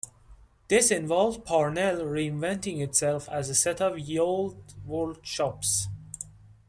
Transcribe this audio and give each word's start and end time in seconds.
This 0.67 0.89
involved 0.89 1.45
Parnell 1.45 2.03
re-inventing 2.05 2.81
itself 2.81 3.29
as 3.29 3.49
a 3.51 3.53
set 3.53 3.79
of 3.81 3.99
"Ye 3.99 4.17
Olde 4.17 4.73
Worlde 4.83 5.19
Shoppes". 5.23 5.89